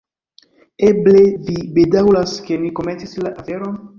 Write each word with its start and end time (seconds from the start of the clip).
Eble 0.87 1.19
vi 1.49 1.57
bedaŭras, 1.77 2.35
ke 2.47 2.59
ni 2.65 2.75
komencis 2.81 3.17
la 3.27 3.37
aferon? 3.45 3.79